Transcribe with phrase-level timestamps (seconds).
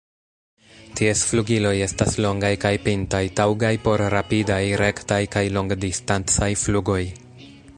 [0.99, 7.01] Ties flugiloj estas longaj kaj pintaj, taŭgaj por rapidaj, rektaj kaj longdistancaj flugoj.